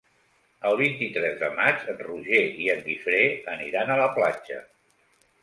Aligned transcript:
El 0.69 0.77
vint-i-tres 0.77 1.35
de 1.41 1.49
maig 1.59 1.83
en 1.93 1.99
Roger 2.07 2.41
i 2.65 2.71
en 2.77 2.83
Guifré 2.89 3.21
aniran 3.55 3.95
a 3.95 4.01
la 4.03 4.11
platja. 4.19 4.61